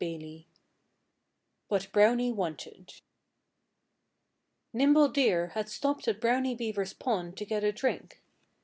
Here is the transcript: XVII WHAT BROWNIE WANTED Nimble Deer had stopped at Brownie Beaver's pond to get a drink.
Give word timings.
XVII 0.03 0.47
WHAT 1.67 1.91
BROWNIE 1.91 2.31
WANTED 2.31 3.01
Nimble 4.73 5.09
Deer 5.09 5.49
had 5.49 5.69
stopped 5.69 6.07
at 6.07 6.19
Brownie 6.19 6.55
Beaver's 6.55 6.93
pond 6.93 7.37
to 7.37 7.45
get 7.45 7.63
a 7.63 7.71
drink. 7.71 8.19